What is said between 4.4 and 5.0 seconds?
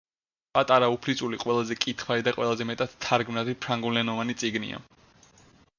წიგნია.